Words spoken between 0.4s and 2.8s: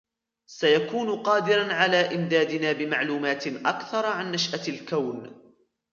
سيكون قادرا على إمدادنا